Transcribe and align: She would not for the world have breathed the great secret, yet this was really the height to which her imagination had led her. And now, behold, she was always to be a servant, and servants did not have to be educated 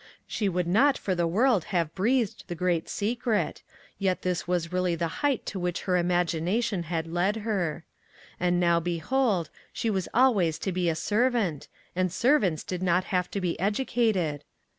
She 0.25 0.49
would 0.49 0.65
not 0.65 0.97
for 0.97 1.13
the 1.13 1.27
world 1.27 1.65
have 1.65 1.93
breathed 1.93 2.45
the 2.47 2.55
great 2.55 2.89
secret, 2.89 3.61
yet 3.99 4.23
this 4.23 4.47
was 4.47 4.73
really 4.73 4.95
the 4.95 5.21
height 5.21 5.45
to 5.45 5.59
which 5.59 5.81
her 5.81 5.95
imagination 5.95 6.81
had 6.81 7.05
led 7.05 7.35
her. 7.45 7.83
And 8.39 8.59
now, 8.59 8.79
behold, 8.79 9.51
she 9.71 9.91
was 9.91 10.09
always 10.11 10.57
to 10.57 10.71
be 10.71 10.89
a 10.89 10.95
servant, 10.95 11.67
and 11.95 12.11
servants 12.11 12.63
did 12.63 12.81
not 12.81 13.03
have 13.03 13.29
to 13.29 13.39
be 13.39 13.59
educated 13.59 14.43